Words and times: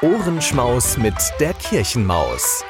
Ohrenschmaus 0.00 0.96
mit 0.96 1.16
der 1.40 1.52
Kirchenmaus. 1.54 2.64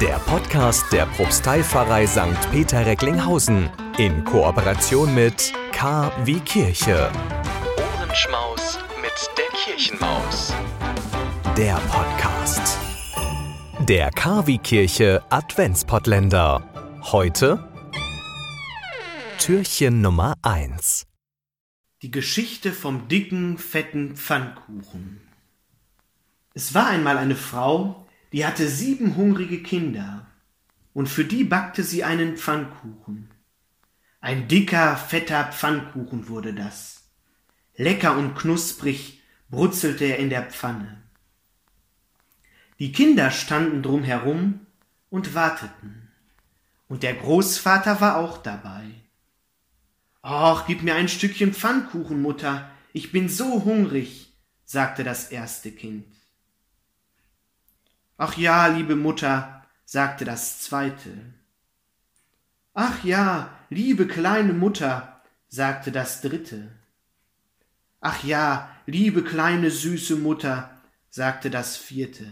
Der 0.00 0.20
Podcast 0.20 0.84
der 0.92 1.04
Propsteipfarrei 1.06 2.06
St. 2.06 2.48
Peter 2.52 2.86
Recklinghausen 2.86 3.68
in 3.98 4.22
Kooperation 4.22 5.12
mit 5.12 5.52
K 5.72 6.12
wie 6.24 6.38
Kirche. 6.38 7.10
Ohrenschmaus 7.76 8.78
mit 9.02 9.30
der 9.36 9.48
Kirchenmaus. 9.58 10.54
Der 11.56 11.74
Podcast. 11.90 12.78
Der 13.88 14.12
K 14.12 14.46
wie 14.46 14.58
Kirche 14.58 15.24
Adventspottländer. 15.28 16.62
Heute 17.10 17.68
Türchen 19.40 20.02
Nummer 20.02 20.34
1. 20.42 21.04
Die 22.02 22.12
Geschichte 22.12 22.70
vom 22.70 23.08
dicken, 23.08 23.58
fetten 23.58 24.14
Pfannkuchen. 24.14 25.19
Es 26.54 26.74
war 26.74 26.88
einmal 26.88 27.16
eine 27.16 27.36
Frau, 27.36 28.06
die 28.32 28.44
hatte 28.44 28.68
sieben 28.68 29.16
hungrige 29.16 29.62
Kinder, 29.62 30.26
und 30.92 31.08
für 31.08 31.24
die 31.24 31.44
backte 31.44 31.84
sie 31.84 32.02
einen 32.02 32.36
Pfannkuchen. 32.36 33.30
Ein 34.20 34.48
dicker, 34.48 34.96
fetter 34.96 35.44
Pfannkuchen 35.52 36.28
wurde 36.28 36.52
das. 36.52 37.08
Lecker 37.76 38.16
und 38.16 38.34
knusprig 38.34 39.22
brutzelte 39.48 40.04
er 40.04 40.18
in 40.18 40.30
der 40.30 40.42
Pfanne. 40.42 41.02
Die 42.78 42.92
Kinder 42.92 43.30
standen 43.30 43.82
drum 43.82 44.02
herum 44.02 44.66
und 45.08 45.34
warteten, 45.34 46.08
und 46.88 47.02
der 47.04 47.14
Großvater 47.14 48.00
war 48.00 48.16
auch 48.16 48.38
dabei. 48.38 48.84
Ach, 50.22 50.66
gib 50.66 50.82
mir 50.82 50.96
ein 50.96 51.08
Stückchen 51.08 51.54
Pfannkuchen, 51.54 52.20
Mutter, 52.20 52.70
ich 52.92 53.12
bin 53.12 53.28
so 53.28 53.64
hungrig, 53.64 54.32
sagte 54.64 55.04
das 55.04 55.30
erste 55.30 55.70
Kind. 55.70 56.19
Ach 58.22 58.36
ja, 58.36 58.66
liebe 58.66 58.96
Mutter, 58.96 59.64
sagte 59.86 60.26
das 60.26 60.60
zweite. 60.60 61.32
Ach 62.74 63.02
ja, 63.02 63.48
liebe 63.70 64.06
kleine 64.06 64.52
Mutter, 64.52 65.22
sagte 65.48 65.90
das 65.90 66.20
dritte. 66.20 66.70
Ach 68.02 68.22
ja, 68.22 68.76
liebe 68.84 69.24
kleine 69.24 69.70
süße 69.70 70.16
Mutter, 70.16 70.82
sagte 71.08 71.48
das 71.48 71.78
vierte. 71.78 72.26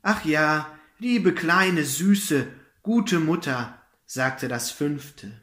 Ach 0.00 0.24
ja, 0.24 0.74
liebe 0.98 1.34
kleine 1.34 1.84
süße, 1.84 2.46
gute 2.82 3.20
Mutter, 3.20 3.78
sagte 4.06 4.48
das 4.48 4.70
fünfte. 4.70 5.38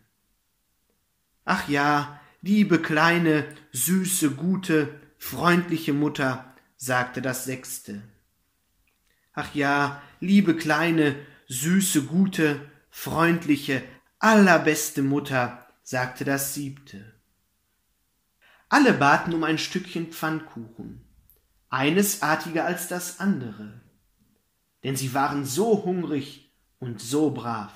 Ach 1.46 1.70
ja, 1.70 2.20
liebe 2.42 2.82
kleine, 2.82 3.46
süße, 3.74 4.32
gute, 4.32 5.00
freundliche 5.20 5.94
Mutter, 5.94 6.56
sagte 6.78 7.22
das 7.22 7.46
sechste. 7.46 8.02
Ach 9.34 9.54
ja, 9.56 10.02
liebe 10.20 10.56
kleine, 10.56 11.16
süße, 11.48 12.04
gute, 12.04 12.72
freundliche, 12.90 13.84
allerbeste 14.20 15.02
Mutter, 15.02 15.68
sagte 15.82 16.24
das 16.24 16.54
siebte. 16.54 17.14
Alle 18.70 18.94
baten 18.94 19.34
um 19.34 19.44
ein 19.44 19.58
Stückchen 19.58 20.12
Pfannkuchen, 20.12 21.04
eines 21.70 22.22
artiger 22.22 22.66
als 22.66 22.88
das 22.88 23.20
andere, 23.20 23.82
denn 24.84 24.96
sie 24.96 25.14
waren 25.14 25.46
so 25.46 25.84
hungrig 25.84 26.52
und 26.80 27.02
so 27.02 27.32
brav. 27.32 27.74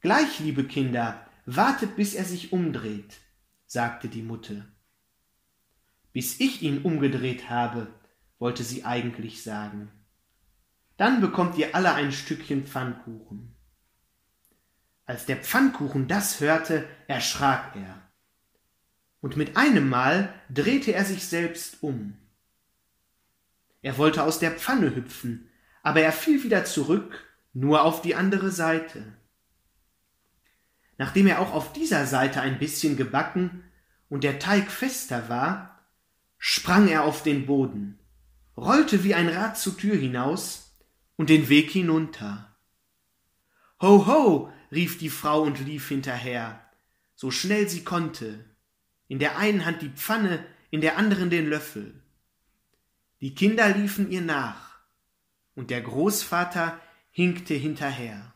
Gleich, 0.00 0.38
liebe 0.40 0.64
Kinder, 0.64 1.26
wartet, 1.46 1.96
bis 1.96 2.14
er 2.14 2.24
sich 2.24 2.52
umdreht, 2.52 3.18
sagte 3.66 4.08
die 4.08 4.22
Mutter. 4.22 4.66
Bis 6.12 6.40
ich 6.40 6.62
ihn 6.62 6.82
umgedreht 6.82 7.50
habe, 7.50 7.88
wollte 8.40 8.64
sie 8.64 8.84
eigentlich 8.84 9.44
sagen. 9.44 9.92
Dann 10.96 11.20
bekommt 11.20 11.56
ihr 11.56 11.74
alle 11.76 11.94
ein 11.94 12.10
Stückchen 12.10 12.66
Pfannkuchen. 12.66 13.54
Als 15.06 15.26
der 15.26 15.36
Pfannkuchen 15.36 16.08
das 16.08 16.40
hörte, 16.40 16.88
erschrak 17.06 17.76
er. 17.76 18.02
Und 19.20 19.36
mit 19.36 19.56
einem 19.56 19.88
Mal 19.88 20.32
drehte 20.48 20.92
er 20.92 21.04
sich 21.04 21.26
selbst 21.26 21.82
um. 21.82 22.16
Er 23.82 23.98
wollte 23.98 24.24
aus 24.24 24.38
der 24.38 24.52
Pfanne 24.52 24.94
hüpfen, 24.94 25.48
aber 25.82 26.00
er 26.00 26.12
fiel 26.12 26.42
wieder 26.42 26.64
zurück, 26.64 27.26
nur 27.52 27.82
auf 27.82 28.02
die 28.02 28.14
andere 28.14 28.50
Seite. 28.50 29.04
Nachdem 30.96 31.26
er 31.26 31.40
auch 31.40 31.52
auf 31.52 31.72
dieser 31.72 32.06
Seite 32.06 32.40
ein 32.40 32.58
bisschen 32.58 32.96
gebacken 32.96 33.64
und 34.08 34.24
der 34.24 34.38
Teig 34.38 34.70
fester 34.70 35.28
war, 35.28 35.82
sprang 36.38 36.88
er 36.88 37.04
auf 37.04 37.22
den 37.22 37.46
Boden 37.46 37.99
rollte 38.60 39.04
wie 39.04 39.14
ein 39.14 39.28
Rad 39.28 39.58
zur 39.58 39.76
Tür 39.76 39.96
hinaus 39.96 40.76
und 41.16 41.30
den 41.30 41.48
Weg 41.48 41.70
hinunter. 41.70 42.54
Ho, 43.80 44.06
ho, 44.06 44.52
rief 44.70 44.98
die 44.98 45.08
Frau 45.08 45.42
und 45.42 45.58
lief 45.60 45.88
hinterher, 45.88 46.60
so 47.14 47.30
schnell 47.30 47.68
sie 47.68 47.84
konnte, 47.84 48.44
in 49.08 49.18
der 49.18 49.38
einen 49.38 49.64
Hand 49.64 49.82
die 49.82 49.88
Pfanne, 49.88 50.44
in 50.70 50.80
der 50.80 50.98
anderen 50.98 51.30
den 51.30 51.48
Löffel. 51.48 52.02
Die 53.20 53.34
Kinder 53.34 53.68
liefen 53.70 54.10
ihr 54.10 54.20
nach, 54.20 54.78
und 55.54 55.70
der 55.70 55.80
Großvater 55.80 56.78
hinkte 57.10 57.54
hinterher. 57.54 58.34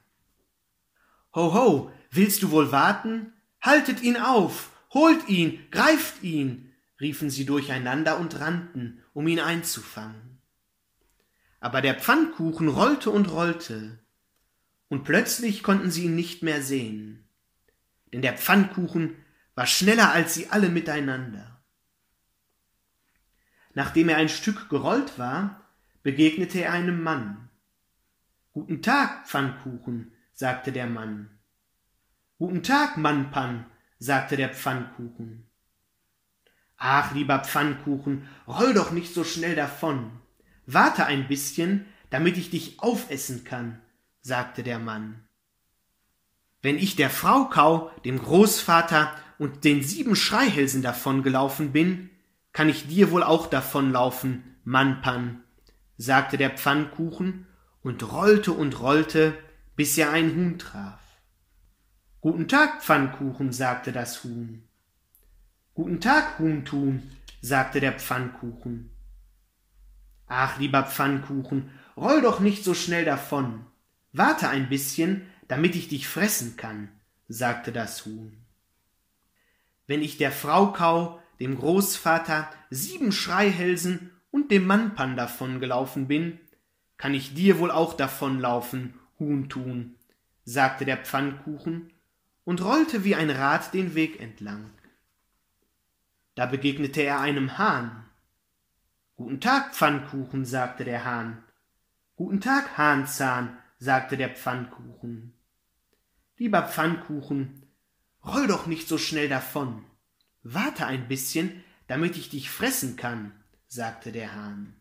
Ho, 1.34 1.52
ho, 1.52 1.92
willst 2.10 2.42
du 2.42 2.50
wohl 2.50 2.72
warten? 2.72 3.32
Haltet 3.60 4.02
ihn 4.02 4.16
auf, 4.16 4.70
holt 4.90 5.28
ihn, 5.28 5.60
greift 5.70 6.22
ihn, 6.22 6.73
riefen 7.00 7.30
sie 7.30 7.44
durcheinander 7.44 8.18
und 8.18 8.40
rannten, 8.40 9.02
um 9.12 9.26
ihn 9.26 9.40
einzufangen. 9.40 10.40
Aber 11.60 11.80
der 11.80 11.94
Pfannkuchen 11.94 12.68
rollte 12.68 13.10
und 13.10 13.30
rollte, 13.30 13.98
und 14.88 15.04
plötzlich 15.04 15.62
konnten 15.62 15.90
sie 15.90 16.04
ihn 16.04 16.14
nicht 16.14 16.42
mehr 16.42 16.62
sehen, 16.62 17.28
denn 18.12 18.22
der 18.22 18.36
Pfannkuchen 18.36 19.16
war 19.54 19.66
schneller 19.66 20.12
als 20.12 20.34
sie 20.34 20.48
alle 20.50 20.68
miteinander. 20.68 21.62
Nachdem 23.72 24.08
er 24.08 24.18
ein 24.18 24.28
Stück 24.28 24.68
gerollt 24.68 25.18
war, 25.18 25.68
begegnete 26.02 26.60
er 26.60 26.72
einem 26.72 27.02
Mann. 27.02 27.48
Guten 28.52 28.82
Tag, 28.82 29.26
Pfannkuchen, 29.26 30.12
sagte 30.32 30.70
der 30.70 30.86
Mann. 30.86 31.30
Guten 32.38 32.62
Tag, 32.62 32.96
Mannpann, 32.96 33.66
sagte 33.98 34.36
der 34.36 34.50
Pfannkuchen. 34.50 35.48
Ach, 36.86 37.14
lieber 37.14 37.38
Pfannkuchen, 37.38 38.28
roll 38.46 38.74
doch 38.74 38.90
nicht 38.90 39.14
so 39.14 39.24
schnell 39.24 39.56
davon. 39.56 40.10
Warte 40.66 41.06
ein 41.06 41.28
bisschen, 41.28 41.86
damit 42.10 42.36
ich 42.36 42.50
dich 42.50 42.78
aufessen 42.80 43.42
kann, 43.42 43.80
sagte 44.20 44.62
der 44.62 44.78
Mann. 44.78 45.24
Wenn 46.60 46.76
ich 46.76 46.94
der 46.94 47.08
Frau 47.08 47.46
Kau, 47.46 47.90
dem 48.04 48.18
Großvater 48.18 49.16
und 49.38 49.64
den 49.64 49.82
sieben 49.82 50.14
Schreihälsen 50.14 50.82
davongelaufen 50.82 51.72
bin, 51.72 52.10
kann 52.52 52.68
ich 52.68 52.86
dir 52.86 53.10
wohl 53.10 53.22
auch 53.22 53.46
davonlaufen, 53.46 54.58
Mannpann, 54.64 55.42
sagte 55.96 56.36
der 56.36 56.50
Pfannkuchen 56.50 57.46
und 57.82 58.12
rollte 58.12 58.52
und 58.52 58.78
rollte, 58.80 59.32
bis 59.74 59.96
er 59.96 60.10
ein 60.10 60.36
Huhn 60.36 60.58
traf. 60.58 61.00
Guten 62.20 62.46
Tag, 62.46 62.82
Pfannkuchen, 62.82 63.52
sagte 63.52 63.90
das 63.90 64.22
Huhn. 64.22 64.68
Guten 65.76 66.00
Tag, 66.00 66.38
Huhntun, 66.38 67.02
sagte 67.40 67.80
der 67.80 67.94
Pfannkuchen. 67.94 68.90
Ach, 70.28 70.56
lieber 70.60 70.84
Pfannkuchen, 70.84 71.68
roll 71.96 72.22
doch 72.22 72.38
nicht 72.38 72.62
so 72.62 72.74
schnell 72.74 73.04
davon. 73.04 73.66
Warte 74.12 74.48
ein 74.48 74.68
bisschen, 74.68 75.26
damit 75.48 75.74
ich 75.74 75.88
dich 75.88 76.06
fressen 76.06 76.56
kann, 76.56 76.90
sagte 77.26 77.72
das 77.72 78.06
Huhn. 78.06 78.36
Wenn 79.88 80.00
ich 80.00 80.16
der 80.16 80.30
Frau 80.30 80.70
Kau, 80.70 81.20
dem 81.40 81.58
Großvater, 81.58 82.48
sieben 82.70 83.10
Schreihälsen 83.10 84.12
und 84.30 84.52
dem 84.52 84.68
Mannpann 84.68 85.16
davongelaufen 85.16 86.06
bin, 86.06 86.38
kann 86.98 87.14
ich 87.14 87.34
dir 87.34 87.58
wohl 87.58 87.72
auch 87.72 87.94
davonlaufen, 87.94 88.94
Huhntun, 89.18 89.96
sagte 90.44 90.84
der 90.84 90.98
Pfannkuchen 90.98 91.90
und 92.44 92.62
rollte 92.62 93.02
wie 93.02 93.16
ein 93.16 93.30
Rad 93.30 93.74
den 93.74 93.96
Weg 93.96 94.20
entlang. 94.20 94.70
Da 96.34 96.46
begegnete 96.46 97.02
er 97.02 97.20
einem 97.20 97.58
Hahn. 97.58 98.04
Guten 99.16 99.40
Tag, 99.40 99.74
Pfannkuchen, 99.74 100.44
sagte 100.44 100.84
der 100.84 101.04
Hahn. 101.04 101.44
Guten 102.16 102.40
Tag, 102.40 102.76
Hahnzahn, 102.76 103.56
sagte 103.78 104.16
der 104.16 104.30
Pfannkuchen. 104.30 105.34
Lieber 106.36 106.62
Pfannkuchen, 106.62 107.66
roll 108.24 108.48
doch 108.48 108.66
nicht 108.66 108.88
so 108.88 108.98
schnell 108.98 109.28
davon. 109.28 109.84
Warte 110.42 110.86
ein 110.86 111.06
bisschen, 111.06 111.62
damit 111.86 112.16
ich 112.16 112.30
dich 112.30 112.50
fressen 112.50 112.96
kann, 112.96 113.32
sagte 113.68 114.10
der 114.10 114.34
Hahn. 114.34 114.74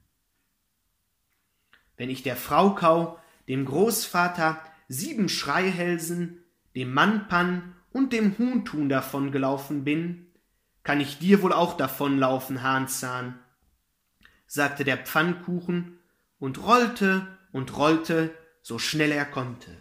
Wenn 1.96 2.10
ich 2.10 2.24
der 2.24 2.36
Frau 2.36 2.74
Kau, 2.74 3.20
dem 3.48 3.66
Großvater, 3.66 4.60
sieben 4.88 5.30
Schreihälsen, 5.30 6.44
dem 6.76 6.92
Mannpann 6.94 7.76
und 7.92 8.14
dem 8.14 8.38
Huhntun 8.40 8.90
davongelaufen 8.90 9.84
bin, 9.84 10.23
kann 10.84 11.00
ich 11.00 11.20
dir 11.20 11.42
wohl 11.42 11.54
auch 11.54 11.78
davonlaufen, 11.78 12.62
Hahnzahn, 12.62 13.40
sagte 14.46 14.84
der 14.84 14.98
Pfannkuchen 14.98 16.00
und 16.40 16.62
rollte 16.62 17.28
und 17.52 17.76
rollte, 17.78 18.36
so 18.62 18.80
schnell 18.80 19.12
er 19.12 19.26
konnte. 19.26 19.76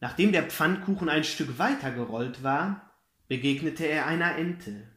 Nachdem 0.00 0.32
der 0.32 0.44
Pfannkuchen 0.44 1.08
ein 1.08 1.24
Stück 1.24 1.58
weiter 1.58 1.90
gerollt 1.90 2.42
war, 2.42 2.92
begegnete 3.28 3.84
er 3.86 4.06
einer 4.06 4.36
Ente. 4.36 4.88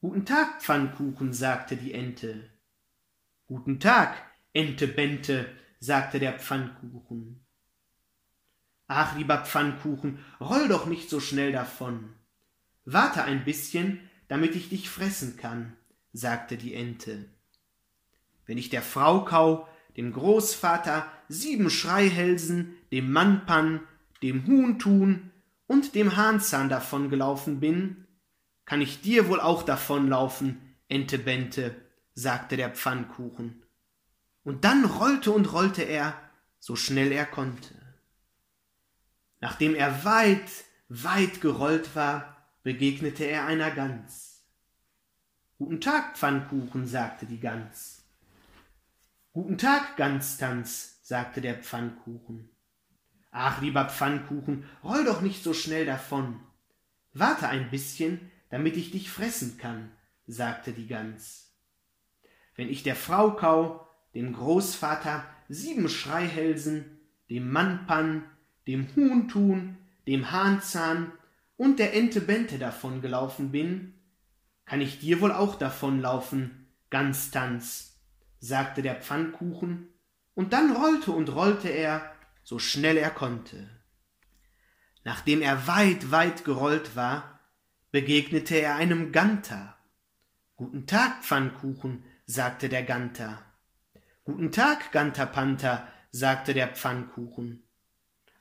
Guten 0.00 0.26
Tag, 0.26 0.62
Pfannkuchen, 0.62 1.32
sagte 1.32 1.76
die 1.76 1.94
Ente. 1.94 2.50
Guten 3.46 3.78
Tag, 3.78 4.16
Ente 4.52 4.88
Bente, 4.88 5.48
sagte 5.78 6.18
der 6.18 6.38
Pfannkuchen. 6.38 7.44
Ach, 8.88 9.16
lieber 9.16 9.44
Pfannkuchen, 9.44 10.24
roll 10.40 10.68
doch 10.68 10.86
nicht 10.86 11.08
so 11.08 11.20
schnell 11.20 11.52
davon. 11.52 12.14
Warte 12.84 13.24
ein 13.24 13.44
bisschen, 13.44 14.00
damit 14.28 14.56
ich 14.56 14.68
dich 14.68 14.90
fressen 14.90 15.36
kann, 15.36 15.76
sagte 16.12 16.56
die 16.56 16.74
Ente. 16.74 17.28
Wenn 18.46 18.58
ich 18.58 18.70
der 18.70 18.82
Frau 18.82 19.24
Kau, 19.24 19.68
dem 19.96 20.12
Großvater, 20.12 21.10
sieben 21.28 21.70
Schreihälsen, 21.70 22.74
dem 22.90 23.12
Mannpann, 23.12 23.80
dem 24.22 24.46
Huhntun 24.46 25.30
und 25.66 25.94
dem 25.94 26.16
Hahnzahn 26.16 26.68
davongelaufen 26.68 27.60
bin, 27.60 28.06
kann 28.64 28.80
ich 28.80 29.00
dir 29.00 29.28
wohl 29.28 29.40
auch 29.40 29.62
davonlaufen, 29.62 30.76
Ente 30.88 31.18
Bente, 31.18 31.74
sagte 32.14 32.56
der 32.56 32.70
Pfannkuchen. 32.70 33.62
Und 34.44 34.64
dann 34.64 34.84
rollte 34.84 35.30
und 35.30 35.52
rollte 35.52 35.82
er, 35.82 36.14
so 36.58 36.76
schnell 36.76 37.12
er 37.12 37.26
konnte. 37.26 37.74
Nachdem 39.40 39.74
er 39.74 40.04
weit, 40.04 40.50
weit 40.88 41.40
gerollt 41.40 41.96
war, 41.96 42.41
begegnete 42.62 43.24
er 43.24 43.46
einer 43.46 43.70
Gans. 43.70 44.44
Guten 45.58 45.80
Tag, 45.80 46.16
Pfannkuchen, 46.16 46.86
sagte 46.86 47.26
die 47.26 47.40
Gans. 47.40 48.04
Guten 49.32 49.58
Tag, 49.58 49.96
Ganztanz, 49.96 51.00
sagte 51.02 51.40
der 51.40 51.56
Pfannkuchen. 51.56 52.50
Ach, 53.30 53.60
lieber 53.62 53.88
Pfannkuchen, 53.88 54.64
roll 54.84 55.04
doch 55.04 55.22
nicht 55.22 55.42
so 55.42 55.54
schnell 55.54 55.86
davon. 55.86 56.40
Warte 57.14 57.48
ein 57.48 57.70
bisschen, 57.70 58.30
damit 58.50 58.76
ich 58.76 58.90
dich 58.90 59.10
fressen 59.10 59.58
kann, 59.58 59.90
sagte 60.26 60.72
die 60.72 60.86
Gans. 60.86 61.52
Wenn 62.54 62.68
ich 62.68 62.82
der 62.82 62.96
Frau 62.96 63.32
Kau, 63.32 63.88
dem 64.14 64.34
Großvater, 64.34 65.24
sieben 65.48 65.88
Schreihälsen, 65.88 67.00
dem 67.30 67.50
Mannpann, 67.50 68.24
dem 68.66 68.94
Huhntun, 68.94 69.78
dem 70.06 70.30
Hahnzahn 70.30 71.12
und 71.56 71.78
der 71.78 71.94
Ente 71.94 72.20
Bente 72.20 72.58
davongelaufen 72.58 73.52
bin, 73.52 73.94
kann 74.64 74.80
ich 74.80 75.00
dir 75.00 75.20
wohl 75.20 75.32
auch 75.32 75.56
davonlaufen, 75.56 76.68
Ganztanz, 76.90 78.00
sagte 78.38 78.82
der 78.82 78.96
Pfannkuchen, 78.96 79.88
und 80.34 80.52
dann 80.52 80.74
rollte 80.74 81.12
und 81.12 81.34
rollte 81.34 81.68
er, 81.68 82.12
so 82.42 82.58
schnell 82.58 82.96
er 82.96 83.10
konnte. 83.10 83.68
Nachdem 85.04 85.42
er 85.42 85.66
weit, 85.66 86.10
weit 86.10 86.44
gerollt 86.44 86.96
war, 86.96 87.40
begegnete 87.90 88.56
er 88.56 88.76
einem 88.76 89.12
Ganter. 89.12 89.76
Guten 90.56 90.86
Tag, 90.86 91.22
Pfannkuchen, 91.22 92.04
sagte 92.26 92.68
der 92.68 92.82
Ganter. 92.84 93.42
Guten 94.24 94.52
Tag, 94.52 94.92
Ganterpanther, 94.92 95.88
sagte 96.12 96.54
der 96.54 96.68
Pfannkuchen. 96.68 97.64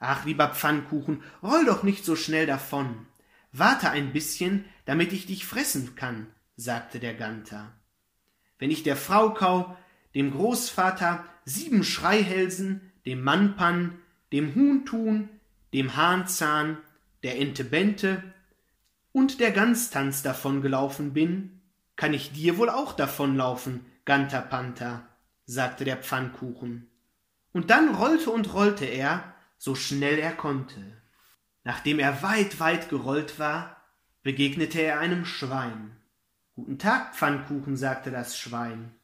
Ach, 0.03 0.25
lieber 0.25 0.47
Pfannkuchen, 0.49 1.21
roll 1.43 1.63
doch 1.63 1.83
nicht 1.83 2.03
so 2.03 2.15
schnell 2.15 2.47
davon. 2.47 3.05
Warte 3.51 3.91
ein 3.91 4.11
bisschen, 4.11 4.65
damit 4.85 5.13
ich 5.13 5.27
dich 5.27 5.45
fressen 5.45 5.95
kann, 5.95 6.25
sagte 6.55 6.99
der 6.99 7.13
Ganter. 7.13 7.71
Wenn 8.57 8.71
ich 8.71 8.81
der 8.81 8.95
Frau 8.95 9.29
Kau, 9.29 9.77
dem 10.15 10.31
Großvater, 10.31 11.23
sieben 11.45 11.83
Schreihälsen, 11.83 12.91
dem 13.05 13.21
Mannpann, 13.21 13.99
dem 14.31 14.55
Huhntun, 14.55 15.29
dem 15.71 15.95
Hahnzahn, 15.95 16.77
der 17.21 17.39
Ente 17.39 17.63
Bente 17.63 18.23
und 19.11 19.39
der 19.39 19.51
Ganztanz 19.51 20.23
davongelaufen 20.23 21.13
bin, 21.13 21.61
kann 21.95 22.15
ich 22.15 22.31
dir 22.31 22.57
wohl 22.57 22.71
auch 22.71 22.93
davonlaufen, 22.93 23.85
Ganterpanther, 24.05 25.07
sagte 25.45 25.85
der 25.85 25.97
Pfannkuchen. 25.97 26.89
Und 27.53 27.69
dann 27.69 27.93
rollte 27.93 28.31
und 28.31 28.51
rollte 28.55 28.85
er, 28.85 29.30
so 29.61 29.75
schnell 29.75 30.17
er 30.17 30.33
konnte. 30.33 30.81
Nachdem 31.63 31.99
er 31.99 32.23
weit, 32.23 32.59
weit 32.59 32.89
gerollt 32.89 33.37
war, 33.37 33.77
begegnete 34.23 34.81
er 34.81 34.99
einem 34.99 35.23
Schwein. 35.23 35.95
Guten 36.55 36.79
Tag, 36.79 37.15
Pfannkuchen, 37.15 37.77
sagte 37.77 38.09
das 38.09 38.35
Schwein. 38.35 38.95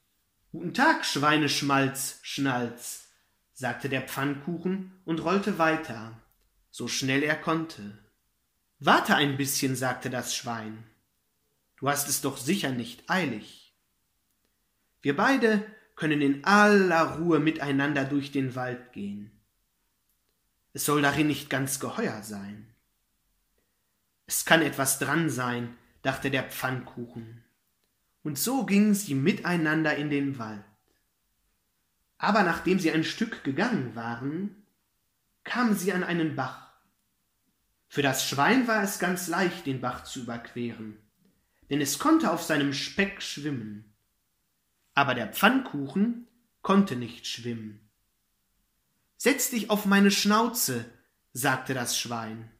Guten 0.52 0.74
Tag, 0.74 1.06
Schweineschmalz, 1.06 2.18
Schnalz, 2.24 3.08
sagte 3.54 3.88
der 3.88 4.02
Pfannkuchen 4.02 5.00
und 5.06 5.24
rollte 5.24 5.60
weiter, 5.60 6.20
so 6.72 6.88
schnell 6.88 7.22
er 7.22 7.36
konnte. 7.36 8.00
Warte 8.80 9.14
ein 9.14 9.38
bisschen, 9.38 9.76
sagte 9.76 10.10
das 10.10 10.36
Schwein. 10.36 10.84
Du 11.76 11.88
hast 11.88 12.10
es 12.10 12.22
doch 12.22 12.38
sicher 12.38 12.72
nicht 12.72 13.08
eilig. 13.12 13.76
Wir 15.04 15.16
beide 15.16 15.64
können 15.96 16.24
in 16.24 16.46
aller 16.46 17.18
Ruhe 17.18 17.40
miteinander 17.40 18.06
durch 18.06 18.32
den 18.32 18.56
Wald 18.56 18.92
gehen. 18.92 19.37
Es 20.78 20.86
soll 20.86 21.02
darin 21.02 21.26
nicht 21.26 21.50
ganz 21.50 21.80
geheuer 21.80 22.22
sein. 22.22 22.68
Es 24.28 24.46
kann 24.46 24.62
etwas 24.62 25.00
dran 25.00 25.32
sein, 25.32 25.76
dachte 26.04 26.30
der 26.30 26.44
Pfannkuchen. 26.44 27.44
Und 28.22 28.38
so 28.38 28.64
gingen 28.64 28.94
sie 28.94 29.16
miteinander 29.16 29.98
in 29.98 30.12
den 30.12 30.38
Wald. 30.38 30.64
Aber 32.20 32.44
nachdem 32.44 32.78
sie 32.78 32.92
ein 32.92 33.04
Stück 33.04 33.44
gegangen 33.44 33.96
waren, 33.96 34.68
kamen 35.44 35.74
sie 35.76 35.92
an 35.94 36.04
einen 36.04 36.36
Bach. 36.36 36.72
Für 37.88 38.04
das 38.04 38.30
Schwein 38.30 38.68
war 38.68 38.84
es 38.84 39.00
ganz 39.00 39.28
leicht, 39.28 39.66
den 39.66 39.82
Bach 39.82 40.04
zu 40.04 40.20
überqueren, 40.20 41.00
denn 41.72 41.82
es 41.82 41.98
konnte 41.98 42.32
auf 42.32 42.44
seinem 42.44 42.72
Speck 42.72 43.24
schwimmen. 43.24 43.96
Aber 44.94 45.16
der 45.16 45.34
Pfannkuchen 45.34 46.28
konnte 46.62 46.96
nicht 46.96 47.26
schwimmen. 47.26 47.87
Setz 49.18 49.50
dich 49.50 49.70
auf 49.70 49.86
meine 49.86 50.12
Schnauze, 50.12 50.86
sagte 51.34 51.74
das 51.74 51.98
Schwein, 51.98 52.52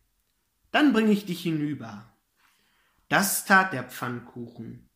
dann 0.72 0.92
bring 0.92 1.10
ich 1.10 1.26
dich 1.26 1.42
hinüber. 1.42 2.12
Das 3.10 3.46
tat 3.46 3.74
der 3.74 3.84
Pfannkuchen. 3.84 4.90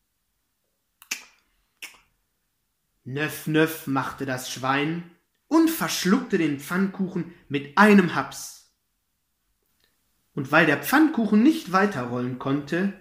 Nöff, 3.03 3.47
nöff 3.47 3.87
machte 3.87 4.25
das 4.25 4.51
Schwein 4.51 5.09
und 5.47 5.69
verschluckte 5.69 6.37
den 6.37 6.59
Pfannkuchen 6.59 7.33
mit 7.47 7.77
einem 7.77 8.15
Haps 8.15 8.61
und 10.33 10.51
weil 10.51 10.65
der 10.65 10.81
Pfannkuchen 10.81 11.43
nicht 11.43 11.71
weiterrollen 11.71 12.39
konnte, 12.39 12.93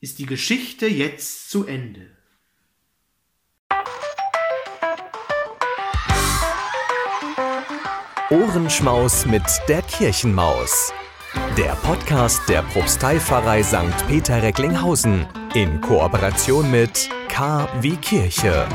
ist 0.00 0.18
die 0.18 0.26
Geschichte 0.26 0.86
jetzt 0.86 1.50
zu 1.50 1.66
Ende. 1.66 2.16
Ohrenschmaus 8.30 9.24
mit 9.24 9.42
der 9.68 9.80
Kirchenmaus. 9.80 10.92
Der 11.56 11.74
Podcast 11.76 12.46
der 12.46 12.60
Propsteipfarrei 12.60 13.62
St. 13.62 14.06
Peter 14.06 14.42
Recklinghausen 14.42 15.26
in 15.54 15.80
Kooperation 15.80 16.70
mit 16.70 17.08
K 17.28 17.66
wie 17.80 17.96
Kirche. 17.96 18.66